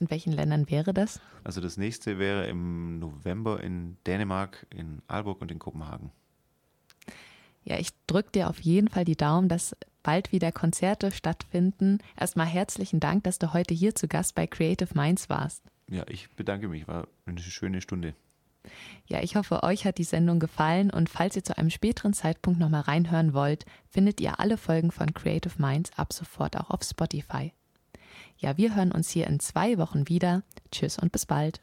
[0.00, 1.20] In welchen Ländern wäre das?
[1.44, 6.10] Also das nächste wäre im November in Dänemark, in Aalborg und in Kopenhagen.
[7.64, 11.98] Ja, ich drücke dir auf jeden Fall die Daumen, dass bald wieder Konzerte stattfinden.
[12.16, 15.64] Erstmal herzlichen Dank, dass du heute hier zu Gast bei Creative Minds warst.
[15.90, 16.86] Ja, ich bedanke mich.
[16.86, 18.14] War eine schöne Stunde.
[19.06, 22.58] Ja, ich hoffe, euch hat die Sendung gefallen und falls ihr zu einem späteren Zeitpunkt
[22.58, 27.52] nochmal reinhören wollt, findet ihr alle Folgen von Creative Minds ab sofort auch auf Spotify.
[28.38, 30.42] Ja, wir hören uns hier in zwei Wochen wieder.
[30.70, 31.60] Tschüss und bis bald.